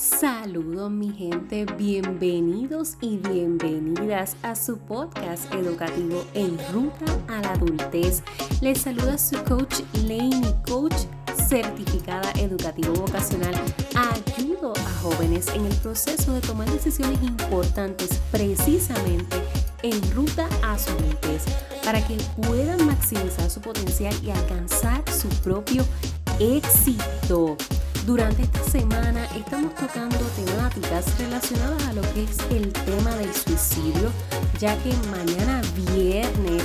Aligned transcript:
Saludos 0.00 0.90
mi 0.90 1.12
gente, 1.12 1.66
bienvenidos 1.76 2.96
y 3.02 3.18
bienvenidas 3.18 4.34
a 4.42 4.56
su 4.56 4.78
podcast 4.78 5.52
educativo 5.52 6.24
En 6.32 6.56
Ruta 6.72 7.04
a 7.28 7.42
la 7.42 7.52
Adultez. 7.52 8.22
Les 8.62 8.80
saluda 8.80 9.18
su 9.18 9.36
coach 9.44 9.80
Laney, 10.06 10.54
coach 10.66 10.94
certificada 11.46 12.32
educativo 12.38 12.94
vocacional. 12.94 13.54
Ayudo 13.94 14.72
a 14.74 14.90
jóvenes 15.02 15.48
en 15.48 15.66
el 15.66 15.76
proceso 15.76 16.32
de 16.32 16.40
tomar 16.40 16.70
decisiones 16.70 17.22
importantes 17.22 18.22
precisamente 18.32 19.36
en 19.82 20.00
ruta 20.12 20.48
a 20.62 20.78
su 20.78 20.92
adultez 20.92 21.44
para 21.84 22.00
que 22.06 22.16
puedan 22.46 22.86
maximizar 22.86 23.50
su 23.50 23.60
potencial 23.60 24.14
y 24.24 24.30
alcanzar 24.30 25.04
su 25.12 25.28
propio 25.42 25.84
éxito. 26.38 27.58
Durante 28.06 28.42
esta 28.42 28.62
semana 28.64 29.24
estamos 29.36 29.74
tocando 29.74 30.16
temáticas 30.34 31.18
relacionadas 31.18 31.86
a 31.86 31.92
lo 31.92 32.02
que 32.14 32.24
es 32.24 32.38
el 32.50 32.72
tema 32.72 33.14
del 33.16 33.32
suicidio, 33.34 34.10
ya 34.58 34.76
que 34.82 34.92
mañana 35.10 35.60
viernes 35.74 36.62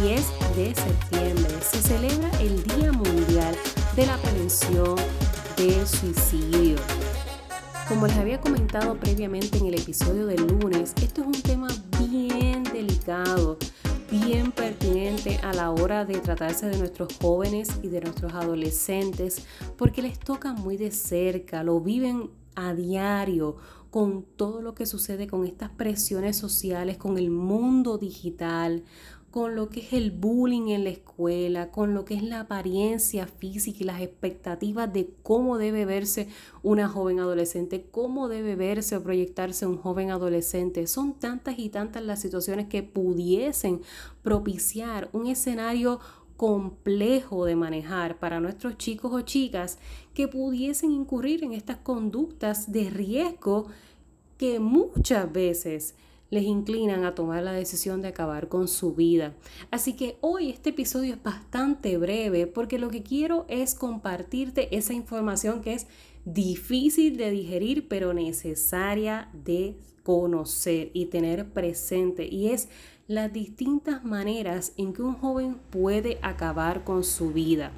10 0.00 0.24
de 0.56 0.74
septiembre 0.74 1.54
se 1.60 1.82
celebra 1.82 2.30
el 2.40 2.62
Día 2.62 2.92
Mundial 2.92 3.54
de 3.96 4.06
la 4.06 4.16
Prevención 4.18 4.96
del 5.56 5.86
Suicidio. 5.86 6.76
Como 7.88 8.06
les 8.06 8.16
había 8.16 8.40
comentado 8.40 8.96
previamente 8.96 9.58
en 9.58 9.66
el 9.66 9.74
episodio 9.74 10.26
del 10.26 10.46
lunes, 10.46 10.94
esto 11.02 11.22
es 11.22 11.26
un 11.26 11.42
tema 11.42 11.68
bien 11.98 12.62
delicado 12.64 13.58
bien 14.12 14.52
pertinente 14.52 15.38
a 15.42 15.54
la 15.54 15.70
hora 15.70 16.04
de 16.04 16.20
tratarse 16.20 16.68
de 16.68 16.76
nuestros 16.76 17.16
jóvenes 17.16 17.80
y 17.82 17.88
de 17.88 18.02
nuestros 18.02 18.34
adolescentes 18.34 19.46
porque 19.78 20.02
les 20.02 20.18
toca 20.18 20.52
muy 20.52 20.76
de 20.76 20.90
cerca, 20.90 21.64
lo 21.64 21.80
viven 21.80 22.30
a 22.54 22.74
diario 22.74 23.56
con 23.90 24.22
todo 24.22 24.60
lo 24.60 24.74
que 24.74 24.84
sucede 24.84 25.26
con 25.26 25.46
estas 25.46 25.70
presiones 25.70 26.36
sociales, 26.36 26.98
con 26.98 27.16
el 27.16 27.30
mundo 27.30 27.96
digital, 27.96 28.84
con 29.32 29.56
lo 29.56 29.70
que 29.70 29.80
es 29.80 29.94
el 29.94 30.10
bullying 30.10 30.68
en 30.68 30.84
la 30.84 30.90
escuela, 30.90 31.70
con 31.70 31.94
lo 31.94 32.04
que 32.04 32.14
es 32.14 32.22
la 32.22 32.40
apariencia 32.40 33.26
física 33.26 33.78
y 33.80 33.84
las 33.84 34.02
expectativas 34.02 34.92
de 34.92 35.14
cómo 35.22 35.56
debe 35.56 35.86
verse 35.86 36.28
una 36.62 36.86
joven 36.86 37.18
adolescente, 37.18 37.88
cómo 37.90 38.28
debe 38.28 38.56
verse 38.56 38.94
o 38.94 39.02
proyectarse 39.02 39.66
un 39.66 39.78
joven 39.78 40.10
adolescente. 40.10 40.86
Son 40.86 41.14
tantas 41.14 41.58
y 41.58 41.70
tantas 41.70 42.04
las 42.04 42.20
situaciones 42.20 42.68
que 42.68 42.82
pudiesen 42.82 43.80
propiciar 44.22 45.08
un 45.14 45.26
escenario 45.26 45.98
complejo 46.36 47.46
de 47.46 47.56
manejar 47.56 48.18
para 48.18 48.38
nuestros 48.38 48.76
chicos 48.76 49.14
o 49.14 49.22
chicas 49.22 49.78
que 50.12 50.28
pudiesen 50.28 50.90
incurrir 50.90 51.42
en 51.42 51.54
estas 51.54 51.78
conductas 51.78 52.70
de 52.70 52.90
riesgo 52.90 53.68
que 54.36 54.60
muchas 54.60 55.32
veces 55.32 55.94
les 56.32 56.44
inclinan 56.44 57.04
a 57.04 57.14
tomar 57.14 57.42
la 57.42 57.52
decisión 57.52 58.00
de 58.00 58.08
acabar 58.08 58.48
con 58.48 58.66
su 58.66 58.94
vida. 58.94 59.34
Así 59.70 59.92
que 59.92 60.16
hoy 60.22 60.48
este 60.48 60.70
episodio 60.70 61.12
es 61.12 61.22
bastante 61.22 61.98
breve 61.98 62.46
porque 62.46 62.78
lo 62.78 62.88
que 62.88 63.02
quiero 63.02 63.44
es 63.48 63.74
compartirte 63.74 64.74
esa 64.74 64.94
información 64.94 65.60
que 65.60 65.74
es 65.74 65.86
difícil 66.24 67.18
de 67.18 67.30
digerir 67.30 67.86
pero 67.86 68.14
necesaria 68.14 69.28
de 69.34 69.76
conocer 70.04 70.90
y 70.94 71.06
tener 71.06 71.50
presente 71.50 72.26
y 72.26 72.48
es 72.48 72.70
las 73.06 73.30
distintas 73.30 74.02
maneras 74.02 74.72
en 74.78 74.94
que 74.94 75.02
un 75.02 75.16
joven 75.16 75.58
puede 75.68 76.18
acabar 76.22 76.82
con 76.82 77.04
su 77.04 77.32
vida. 77.32 77.72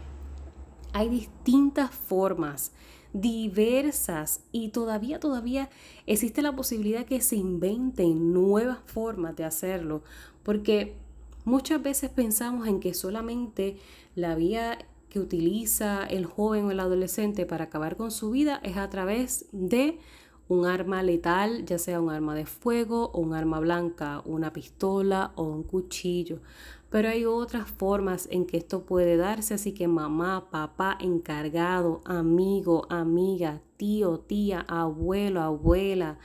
Hay 0.93 1.09
distintas 1.09 1.91
formas 1.91 2.71
diversas 3.15 4.41
y 4.53 4.69
todavía, 4.71 5.21
todavía 5.21 5.71
existe 6.07 6.43
la 6.43 6.55
posibilidad 6.55 7.07
que 7.07 7.21
se 7.21 7.37
inventen 7.37 8.35
nuevas 8.35 8.79
formas 8.85 9.37
de 9.37 9.45
hacerlo, 9.45 10.03
porque 10.43 10.97
muchas 11.45 11.83
veces 11.83 12.11
pensamos 12.11 12.67
en 12.67 12.81
que 12.81 12.93
solamente 12.93 13.79
la 14.17 14.35
vía 14.35 14.79
que 15.09 15.21
utiliza 15.21 16.05
el 16.05 16.27
joven 16.27 16.65
o 16.65 16.71
el 16.73 16.81
adolescente 16.81 17.47
para 17.47 17.65
acabar 17.65 17.97
con 17.97 18.11
su 18.11 18.33
vida 18.33 18.61
es 18.65 18.77
a 18.77 18.91
través 18.91 19.47
de 19.53 20.01
un 20.49 20.67
arma 20.67 21.03
letal, 21.03 21.65
ya 21.65 21.79
sea 21.79 22.01
un 22.01 22.11
arma 22.11 22.35
de 22.35 22.47
fuego 22.47 23.11
o 23.13 23.21
un 23.21 23.35
arma 23.35 23.61
blanca, 23.61 24.23
una 24.27 24.53
pistola 24.53 25.33
o 25.37 25.45
un 25.45 25.63
cuchillo. 25.63 26.41
Pero 26.91 27.09
hay 27.09 27.25
otras 27.25 27.69
formas 27.69 28.29
en 28.31 28.45
que 28.47 28.57
esto 28.57 28.85
puede 28.85 29.17
darse, 29.17 29.55
así 29.55 29.73
que 29.73 29.89
mamá, 29.89 30.51
papá, 30.51 30.97
encargado, 31.01 32.03
amigo, 32.05 32.87
amiga, 32.89 33.61
tío, 33.77 34.19
tía, 34.21 34.61
abuelo, 34.69 35.41
abuela, 35.41 36.19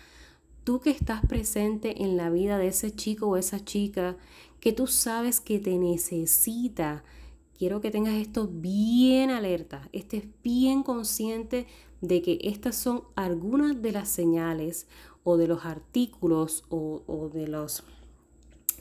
tú 0.63 0.79
que 0.79 0.91
estás 0.91 1.25
presente 1.25 2.03
en 2.03 2.17
la 2.17 2.29
vida 2.29 2.57
de 2.57 2.67
ese 2.67 2.91
chico 2.91 3.27
o 3.27 3.37
esa 3.37 3.63
chica, 3.63 4.17
que 4.59 4.73
tú 4.73 4.85
sabes 4.85 5.39
que 5.39 5.57
te 5.59 5.77
necesita, 5.77 7.03
quiero 7.57 7.81
que 7.81 7.89
tengas 7.89 8.15
esto 8.15 8.47
bien 8.47 9.31
alerta, 9.31 9.89
estés 9.91 10.25
bien 10.43 10.83
consciente 10.83 11.65
de 12.01 12.21
que 12.21 12.39
estas 12.41 12.75
son 12.75 13.03
algunas 13.15 13.81
de 13.81 13.91
las 13.91 14.09
señales 14.09 14.87
o 15.23 15.37
de 15.37 15.47
los 15.47 15.65
artículos 15.65 16.63
o, 16.69 17.03
o 17.07 17.29
de 17.29 17.47
los 17.47 17.83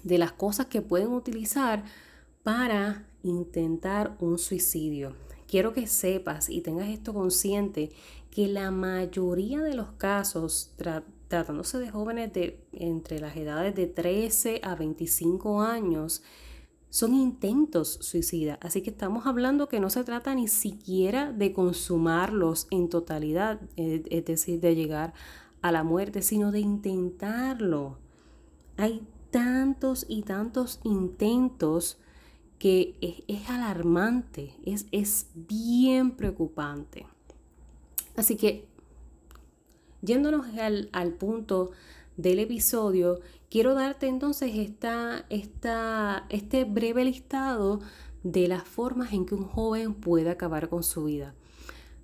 de 0.05 0.17
las 0.17 0.33
cosas 0.33 0.67
que 0.67 0.81
pueden 0.81 1.09
utilizar 1.09 1.85
para 2.43 3.07
intentar 3.23 4.17
un 4.21 4.39
suicidio. 4.39 5.15
Quiero 5.47 5.73
que 5.73 5.87
sepas 5.87 6.49
y 6.49 6.61
tengas 6.61 6.89
esto 6.89 7.13
consciente 7.13 7.91
que 8.31 8.49
la 8.49 8.71
mayoría 8.71 9.61
de 9.61 9.75
los 9.75 9.93
casos, 9.93 10.73
tratándose 10.77 11.79
de 11.79 11.91
jóvenes 11.91 12.33
de 12.33 12.61
entre 12.73 13.21
las 13.21 13.37
edades 13.37 13.75
de 13.75 13.87
13 13.87 14.61
a 14.63 14.75
25 14.75 15.63
años, 15.63 16.23
son 16.91 17.15
intentos 17.15 17.99
suicidas. 18.01 18.59
Así 18.63 18.83
que 18.83 18.91
estamos 18.91 19.27
hablando 19.27 19.69
que 19.69 19.81
no 19.81 19.91
se 19.91 20.05
trata 20.05 20.35
ni 20.35 20.49
siquiera 20.49 21.33
de 21.33 21.53
consumarlos 21.53 22.67
en 22.71 22.89
totalidad, 22.89 23.61
eh, 23.77 24.03
es 24.11 24.25
decir, 24.25 24.61
de 24.61 24.75
llegar 24.75 25.13
a 25.61 25.73
la 25.73 25.85
muerte, 25.85 26.23
sino 26.23 26.51
de 26.53 26.61
intentarlo. 26.61 27.99
Hay 28.77 29.07
tantos 29.31 30.07
y 30.09 30.23
tantos 30.23 30.81
intentos 30.85 31.99
que 32.59 32.97
es, 33.29 33.49
alarmante, 33.49 34.55
es, 34.65 34.87
es 34.91 35.29
bien 35.35 36.13
preocupante. 36.13 37.07
Así 38.17 38.37
que, 38.37 38.67
yéndonos 40.03 40.47
al, 40.59 40.89
al, 40.93 41.13
punto 41.13 41.71
del 42.19 42.41
episodio, 42.41 43.21
quiero 43.49 43.75
darte 43.75 44.09
entonces 44.09 44.51
esta, 44.57 45.25
esta, 45.31 46.27
este 46.29 46.65
breve 46.65 47.05
listado 47.05 47.81
de 48.25 48.49
las 48.49 48.65
formas 48.65 49.13
en 49.13 49.25
que 49.25 49.37
un 49.37 49.45
joven 49.45 49.95
puede 49.95 50.29
acabar 50.29 50.69
con 50.69 50.83
su 50.83 51.05
vida. 51.05 51.35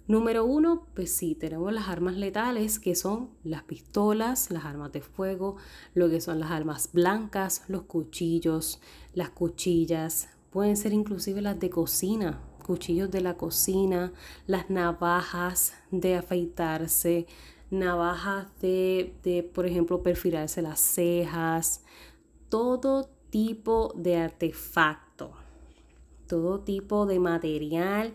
Número 0.06 0.44
uno, 0.44 0.86
pues 0.94 1.12
sí, 1.12 1.34
tenemos 1.34 1.72
las 1.72 1.88
armas 1.88 2.16
letales 2.16 2.78
que 2.78 2.94
son 2.94 3.30
las 3.42 3.64
pistolas, 3.64 4.50
las 4.50 4.64
armas 4.64 4.92
de 4.92 5.00
fuego, 5.00 5.56
lo 5.94 6.08
que 6.08 6.20
son 6.20 6.38
las 6.38 6.50
armas 6.50 6.90
blancas, 6.92 7.64
los 7.68 7.82
cuchillos, 7.82 8.80
las 9.14 9.30
cuchillas, 9.30 10.28
pueden 10.50 10.76
ser 10.76 10.92
inclusive 10.92 11.42
las 11.42 11.58
de 11.58 11.70
cocina, 11.70 12.40
cuchillos 12.64 13.10
de 13.10 13.20
la 13.20 13.36
cocina, 13.36 14.12
las 14.46 14.70
navajas 14.70 15.74
de 15.90 16.16
afeitarse, 16.16 17.26
navajas 17.70 18.46
de, 18.60 19.14
de 19.22 19.42
por 19.42 19.66
ejemplo, 19.66 20.02
perfilarse 20.02 20.62
las 20.62 20.80
cejas, 20.80 21.82
todo 22.48 23.10
tipo 23.30 23.92
de 23.96 24.16
artefacto, 24.16 25.32
todo 26.28 26.60
tipo 26.60 27.06
de 27.06 27.18
material 27.18 28.14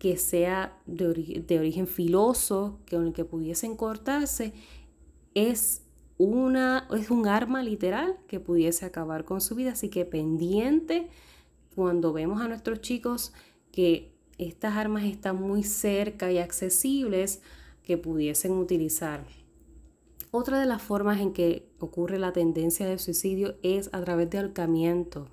que 0.00 0.16
sea 0.16 0.78
de, 0.86 1.58
origen 1.58 1.86
filoso, 1.86 2.78
que 2.86 2.96
con 2.96 3.08
el 3.08 3.12
que 3.12 3.26
pudiesen 3.26 3.76
cortarse, 3.76 4.54
es, 5.34 5.82
una, 6.16 6.88
es 6.96 7.10
un 7.10 7.26
arma 7.26 7.62
literal 7.62 8.16
que 8.26 8.40
pudiese 8.40 8.86
acabar 8.86 9.26
con 9.26 9.42
su 9.42 9.54
vida. 9.54 9.72
Así 9.72 9.90
que 9.90 10.06
pendiente 10.06 11.08
cuando 11.74 12.14
vemos 12.14 12.40
a 12.40 12.48
nuestros 12.48 12.80
chicos 12.80 13.34
que 13.72 14.10
estas 14.38 14.74
armas 14.76 15.04
están 15.04 15.36
muy 15.36 15.64
cerca 15.64 16.32
y 16.32 16.38
accesibles 16.38 17.42
que 17.84 17.98
pudiesen 17.98 18.52
utilizar. 18.52 19.24
Otra 20.30 20.60
de 20.60 20.66
las 20.66 20.82
formas 20.82 21.20
en 21.20 21.32
que 21.32 21.68
ocurre 21.78 22.18
la 22.18 22.32
tendencia 22.32 22.86
de 22.86 22.98
suicidio 22.98 23.56
es 23.62 23.90
a 23.92 24.00
través 24.00 24.30
de 24.30 24.38
ahorcamiento. 24.38 25.28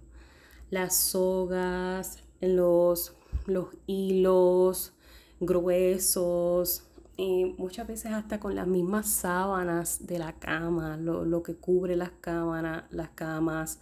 Las 0.70 0.96
sogas, 0.96 2.24
los 2.42 3.14
los 3.48 3.68
hilos 3.88 4.94
gruesos, 5.40 6.84
y 7.16 7.56
muchas 7.58 7.88
veces 7.88 8.12
hasta 8.12 8.40
con 8.40 8.54
las 8.54 8.68
mismas 8.68 9.10
sábanas 9.10 10.06
de 10.06 10.20
la 10.20 10.34
cama, 10.34 10.98
lo, 10.98 11.42
que 11.42 11.56
cubre 11.56 11.96
las, 11.96 12.12
cámaras, 12.22 12.84
las 12.92 13.10
camas. 13.10 13.80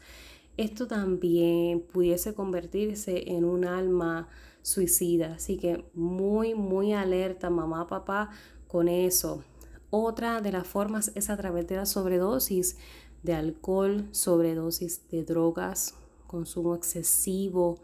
Esto 0.55 0.87
también 0.87 1.81
pudiese 1.81 2.33
convertirse 2.33 3.31
en 3.31 3.43
un 3.43 3.65
alma 3.65 4.29
suicida. 4.61 5.33
Así 5.35 5.57
que 5.57 5.83
muy, 5.93 6.55
muy 6.55 6.93
alerta 6.93 7.49
mamá, 7.49 7.87
papá 7.87 8.29
con 8.75 8.89
eso. 8.89 9.41
Otra 9.89 10.41
de 10.41 10.51
las 10.51 10.67
formas 10.67 11.13
es 11.15 11.29
a 11.29 11.37
través 11.37 11.65
de 11.65 11.77
la 11.77 11.85
sobredosis 11.85 12.75
de 13.23 13.33
alcohol, 13.33 14.09
sobredosis 14.11 15.07
de 15.07 15.23
drogas, 15.23 15.93
consumo 16.27 16.75
excesivo, 16.75 17.79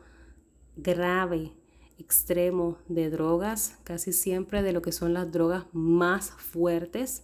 grave, 0.76 1.54
extremo 1.98 2.78
de 2.90 3.10
drogas, 3.10 3.78
casi 3.86 4.12
siempre 4.12 4.64
de 4.64 4.74
lo 4.74 4.82
que 4.82 4.92
son 4.92 5.14
las 5.14 5.32
drogas 5.32 5.64
más 5.72 6.32
fuertes. 6.32 7.24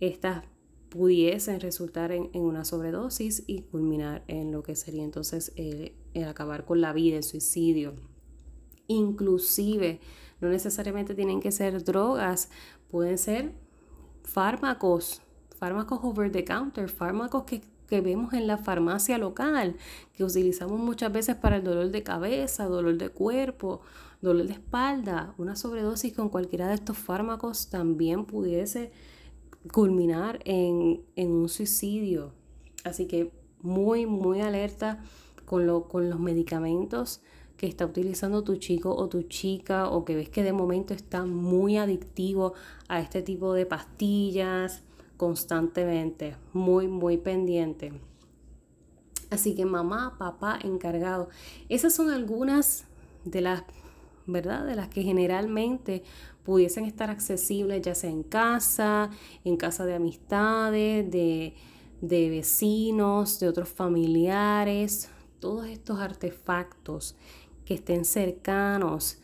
Estas 0.00 0.44
pudiesen 0.90 1.58
resultar 1.58 2.12
en, 2.12 2.28
una 2.34 2.66
sobredosis 2.66 3.44
y 3.46 3.62
culminar 3.62 4.24
en 4.28 4.52
lo 4.52 4.62
que 4.62 4.76
sería 4.76 5.04
entonces 5.04 5.54
el, 5.56 5.94
el 6.12 6.24
acabar 6.24 6.66
con 6.66 6.82
la 6.82 6.92
vida, 6.92 7.16
el 7.16 7.24
suicidio. 7.24 7.94
Inclusive, 8.90 10.00
no 10.40 10.48
necesariamente 10.48 11.14
tienen 11.14 11.40
que 11.40 11.52
ser 11.52 11.84
drogas, 11.84 12.50
pueden 12.90 13.18
ser 13.18 13.52
fármacos, 14.24 15.22
fármacos 15.56 16.00
over 16.02 16.32
the 16.32 16.44
counter, 16.44 16.88
fármacos 16.88 17.44
que, 17.44 17.62
vemos 17.88 18.32
en 18.34 18.48
la 18.48 18.58
farmacia 18.58 19.16
local, 19.16 19.76
que 20.12 20.24
utilizamos 20.24 20.80
muchas 20.80 21.12
veces 21.12 21.36
para 21.36 21.56
el 21.56 21.64
dolor 21.64 21.90
de 21.92 22.02
cabeza, 22.02 22.64
dolor 22.64 22.98
de 22.98 23.10
cuerpo, 23.10 23.80
dolor 24.20 24.46
de 24.48 24.54
espalda. 24.54 25.34
Una 25.38 25.54
sobredosis 25.54 26.12
con 26.12 26.28
cualquiera 26.28 26.66
de 26.66 26.74
estos 26.74 26.98
fármacos 26.98 27.68
también 27.68 28.24
pudiese 28.24 28.90
culminar 29.72 30.40
en, 30.44 31.04
un 31.16 31.48
suicidio. 31.48 32.32
Así 32.82 33.06
que 33.06 33.32
muy, 33.60 34.06
muy 34.06 34.40
alerta 34.40 35.00
con, 35.44 35.66
lo, 35.66 35.86
con 35.86 36.10
los 36.10 36.18
medicamentos 36.18 37.22
que 37.60 37.66
está 37.66 37.84
utilizando 37.84 38.42
tu 38.42 38.56
chico 38.56 38.88
o 38.88 39.10
tu 39.10 39.24
chica 39.24 39.90
o 39.90 40.06
que 40.06 40.14
ves 40.14 40.30
que 40.30 40.42
de 40.42 40.54
momento 40.54 40.94
está 40.94 41.26
muy 41.26 41.76
adictivo 41.76 42.54
a 42.88 43.00
este 43.00 43.20
tipo 43.20 43.52
de 43.52 43.66
pastillas 43.66 44.82
constantemente, 45.18 46.36
muy, 46.54 46.88
muy 46.88 47.18
pendiente. 47.18 47.92
Así 49.28 49.54
que 49.54 49.66
mamá, 49.66 50.16
papá, 50.18 50.58
encargado. 50.64 51.28
Esas 51.68 51.92
son 51.94 52.08
algunas 52.08 52.86
de 53.26 53.42
las, 53.42 53.64
¿verdad? 54.24 54.64
De 54.64 54.74
las 54.74 54.88
que 54.88 55.02
generalmente 55.02 56.02
pudiesen 56.44 56.86
estar 56.86 57.10
accesibles, 57.10 57.82
ya 57.82 57.94
sea 57.94 58.08
en 58.08 58.22
casa, 58.22 59.10
en 59.44 59.58
casa 59.58 59.84
de 59.84 59.96
amistades, 59.96 61.10
de, 61.10 61.52
de 62.00 62.30
vecinos, 62.30 63.38
de 63.38 63.48
otros 63.48 63.68
familiares, 63.68 65.10
todos 65.40 65.66
estos 65.66 65.98
artefactos 65.98 67.16
que 67.70 67.74
estén 67.74 68.04
cercanos, 68.04 69.18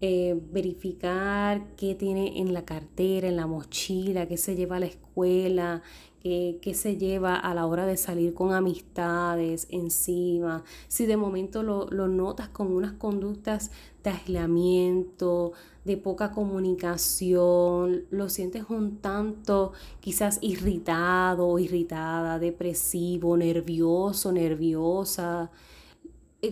eh, 0.00 0.40
verificar 0.52 1.66
qué 1.76 1.94
tiene 1.94 2.40
en 2.40 2.54
la 2.54 2.64
cartera, 2.64 3.28
en 3.28 3.36
la 3.36 3.46
mochila, 3.46 4.26
qué 4.26 4.38
se 4.38 4.56
lleva 4.56 4.76
a 4.76 4.80
la 4.80 4.86
escuela, 4.86 5.82
qué, 6.22 6.72
se 6.72 6.96
lleva 6.96 7.36
a 7.36 7.52
la 7.52 7.66
hora 7.66 7.84
de 7.84 7.98
salir 7.98 8.32
con 8.32 8.54
amistades 8.54 9.66
encima, 9.68 10.64
si 10.88 11.04
de 11.04 11.18
momento 11.18 11.62
lo, 11.62 11.88
lo 11.90 12.08
notas 12.08 12.48
con 12.48 12.72
unas 12.72 12.92
conductas 12.92 13.70
de 14.02 14.08
aislamiento, 14.08 15.52
de 15.84 15.98
poca 15.98 16.30
comunicación, 16.30 18.04
lo 18.10 18.30
sientes 18.30 18.64
un 18.70 18.96
tanto 19.02 19.72
quizás 20.00 20.38
irritado 20.40 21.58
irritada, 21.58 22.38
depresivo, 22.38 23.36
nervioso, 23.36 24.32
nerviosa, 24.32 25.50
eh, 25.50 25.56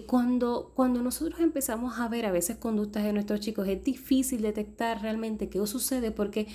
cuando, 0.06 0.72
cuando 0.74 1.02
nosotros 1.02 1.40
empezamos 1.40 1.98
a 1.98 2.08
ver 2.08 2.26
a 2.26 2.32
veces 2.32 2.56
conductas 2.56 3.04
de 3.04 3.12
nuestros 3.12 3.40
chicos, 3.40 3.66
es 3.68 3.82
difícil 3.82 4.42
detectar 4.42 5.00
realmente 5.00 5.48
qué 5.48 5.66
sucede 5.66 6.10
porque 6.10 6.46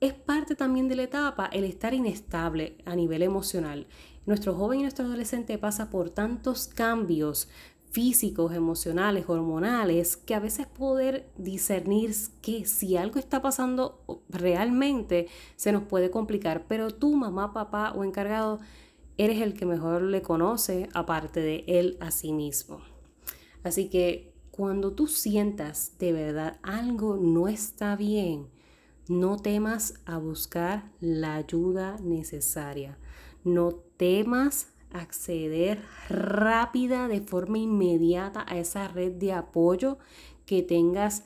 es 0.00 0.12
parte 0.12 0.54
también 0.54 0.88
de 0.88 0.96
la 0.96 1.04
etapa 1.04 1.46
el 1.46 1.64
estar 1.64 1.94
inestable 1.94 2.76
a 2.84 2.94
nivel 2.94 3.22
emocional. 3.22 3.86
Nuestro 4.26 4.54
joven 4.54 4.80
y 4.80 4.82
nuestro 4.82 5.06
adolescente 5.06 5.56
pasa 5.56 5.90
por 5.90 6.10
tantos 6.10 6.66
cambios 6.66 7.48
físicos, 7.90 8.52
emocionales, 8.52 9.26
hormonales, 9.28 10.16
que 10.16 10.34
a 10.34 10.40
veces 10.40 10.66
poder 10.66 11.30
discernir 11.38 12.12
que 12.42 12.66
si 12.66 12.96
algo 12.96 13.20
está 13.20 13.40
pasando 13.40 14.02
realmente 14.28 15.28
se 15.54 15.70
nos 15.70 15.84
puede 15.84 16.10
complicar. 16.10 16.66
Pero 16.66 16.90
tú, 16.90 17.14
mamá, 17.14 17.52
papá 17.52 17.92
o 17.92 18.02
encargado, 18.02 18.58
eres 19.16 19.40
el 19.40 19.54
que 19.54 19.66
mejor 19.66 20.02
le 20.02 20.22
conoce 20.22 20.88
aparte 20.94 21.40
de 21.40 21.64
él 21.66 21.96
a 22.00 22.10
sí 22.10 22.32
mismo. 22.32 22.80
Así 23.62 23.88
que 23.88 24.34
cuando 24.50 24.92
tú 24.92 25.06
sientas 25.06 25.98
de 25.98 26.12
verdad 26.12 26.58
algo 26.62 27.16
no 27.16 27.48
está 27.48 27.96
bien, 27.96 28.48
no 29.08 29.36
temas 29.36 29.94
a 30.06 30.16
buscar 30.18 30.90
la 31.00 31.34
ayuda 31.34 31.96
necesaria. 32.02 32.98
No 33.42 33.72
temas 33.96 34.72
acceder 34.90 35.82
rápida, 36.08 37.08
de 37.08 37.20
forma 37.20 37.58
inmediata 37.58 38.44
a 38.48 38.56
esa 38.56 38.88
red 38.88 39.12
de 39.12 39.32
apoyo 39.32 39.98
que 40.46 40.62
tengas 40.62 41.24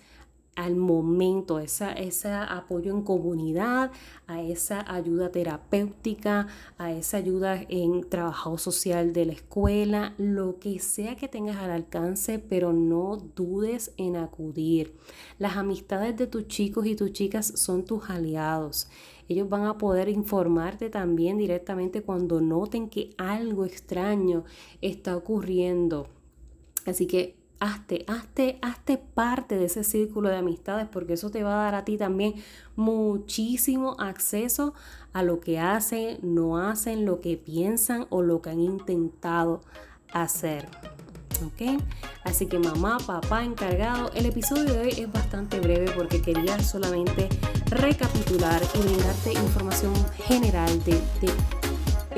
al 0.59 0.75
momento, 0.75 1.61
esa, 1.61 1.93
ese 1.93 2.33
apoyo 2.33 2.93
en 2.93 3.03
comunidad, 3.03 3.93
a 4.27 4.43
esa 4.43 4.85
ayuda 4.93 5.31
terapéutica, 5.31 6.49
a 6.79 6.91
esa 6.91 7.19
ayuda 7.19 7.65
en 7.69 8.11
trabajo 8.11 8.59
social 8.59 9.13
de 9.13 9.27
la 9.27 9.35
escuela, 9.35 10.15
lo 10.19 10.59
que 10.59 10.81
sea 10.81 11.15
que 11.15 11.29
tengas 11.29 11.59
al 11.59 11.71
alcance, 11.71 12.41
pero 12.41 12.73
no 12.73 13.19
dudes 13.37 13.93
en 13.99 14.17
acudir. 14.17 14.97
Las 15.39 15.57
amistades 15.57 16.17
de 16.17 16.27
tus 16.27 16.49
chicos 16.49 16.87
y 16.87 16.97
tus 16.97 17.13
chicas 17.13 17.47
son 17.55 17.85
tus 17.85 18.11
aliados. 18.11 18.89
Ellos 19.29 19.49
van 19.49 19.65
a 19.65 19.79
poder 19.79 20.09
informarte 20.09 20.91
también 20.91 21.39
directamente 21.39 22.03
cuando 22.03 22.41
noten 22.41 22.89
que 22.89 23.11
algo 23.17 23.65
extraño 23.65 24.43
está 24.81 25.17
ocurriendo. 25.17 26.09
Así 26.85 27.07
que 27.07 27.39
hazte, 27.61 28.05
hazte, 28.07 28.59
hazte 28.63 28.99
parte 28.99 29.57
de 29.57 29.67
ese 29.67 29.85
círculo 29.85 30.29
de 30.29 30.37
amistades 30.37 30.87
porque 30.91 31.15
eso 31.15 31.31
te 31.31 31.43
va 31.43 31.55
a 31.55 31.65
dar 31.65 31.75
a 31.75 31.85
ti 31.85 31.97
también 31.97 32.35
muchísimo 32.77 33.97
acceso 33.99 34.75
a 35.13 35.23
lo 35.23 35.41
que 35.41 35.59
hacen, 35.59 36.19
no 36.23 36.59
hacen, 36.59 37.05
lo 37.05 37.21
que 37.21 37.37
piensan 37.37 38.07
o 38.11 38.23
lo 38.23 38.41
que 38.43 38.51
han 38.51 38.61
intentado 38.61 39.61
hacer. 40.13 40.69
¿Ok? 41.45 41.81
Así 42.25 42.47
que 42.47 42.59
mamá, 42.59 42.99
papá, 43.07 43.45
encargado. 43.45 44.11
El 44.15 44.27
episodio 44.27 44.65
de 44.65 44.79
hoy 44.81 44.89
es 44.99 45.13
bastante 45.13 45.61
breve 45.61 45.93
porque 45.97 46.21
quería 46.21 46.59
solamente 46.59 47.29
recapitular 47.71 48.61
y 48.75 48.79
brindarte 48.79 49.33
información 49.35 49.95
general 50.27 50.83
de, 50.85 50.95
de 51.21 51.58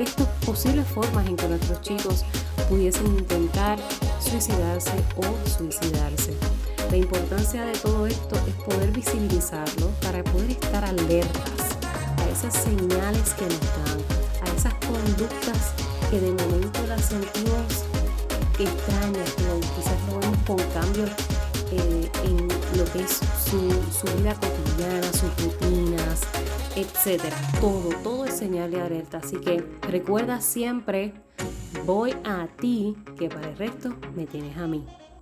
estas 0.01 0.27
posibles 0.45 0.87
formas 0.87 1.27
en 1.27 1.35
que 1.35 1.47
nuestros 1.47 1.81
chicos 1.81 2.23
pudiesen 2.69 3.07
intentar 3.07 3.79
suicidarse 4.19 4.91
o 5.17 5.49
suicidarse. 5.49 6.33
La 6.89 6.97
importancia 6.97 7.65
de 7.65 7.73
todo 7.73 8.07
esto 8.07 8.35
es 8.47 8.53
poder 8.65 8.91
visibilizarlo 8.91 9.87
para 10.01 10.23
poder 10.23 10.51
estar 10.51 10.83
alertas 10.83 11.77
a 12.17 12.29
esas 12.29 12.53
señales 12.53 13.33
que 13.33 13.45
nos 13.45 13.61
dan, 13.61 13.99
a 14.43 14.57
esas 14.57 14.73
conductas 14.75 15.73
que 16.09 16.19
de 16.19 16.31
momento 16.31 16.79
las 16.87 17.05
sentimos 17.05 17.85
extrañas, 18.59 19.33
pero 19.37 19.59
quizás 19.75 19.97
lo 20.07 20.19
vemos 20.19 20.37
con 20.45 20.57
cambios 20.73 21.09
eh, 21.71 22.11
en 22.25 22.47
lo 22.77 22.85
que 22.91 23.03
es 23.03 23.19
su, 23.45 23.59
su 23.91 24.17
vida 24.17 24.35
cotidiana, 24.35 25.07
sus 25.13 25.31
rutinas, 25.43 26.19
etcétera. 26.75 27.35
Todo, 27.59 27.89
todo 28.03 28.25
es 28.25 28.35
señal 28.35 28.71
de 28.71 28.81
alerta. 28.81 29.17
Así 29.17 29.37
que 29.37 29.63
recuerda 29.89 30.41
siempre, 30.41 31.13
voy 31.85 32.13
a 32.23 32.47
ti, 32.59 32.95
que 33.17 33.29
para 33.29 33.49
el 33.49 33.57
resto 33.57 33.95
me 34.15 34.25
tienes 34.25 34.57
a 34.57 34.67
mí. 34.67 34.85